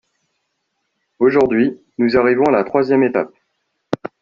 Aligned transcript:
Aujourd’hui, 1.19 1.79
nous 1.99 2.17
arrivons 2.17 2.45
à 2.45 2.51
la 2.51 2.63
troisième 2.63 3.03
étape. 3.03 3.35